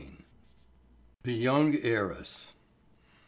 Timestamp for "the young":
1.21-1.73